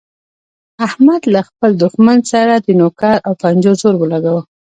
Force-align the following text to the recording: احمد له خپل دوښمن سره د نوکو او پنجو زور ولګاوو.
احمد 0.87 1.21
له 1.33 1.41
خپل 1.47 1.71
دوښمن 1.81 2.19
سره 2.31 2.53
د 2.57 2.67
نوکو 2.79 3.13
او 3.25 3.31
پنجو 3.41 3.73
زور 3.81 3.95
ولګاوو. 3.97 4.41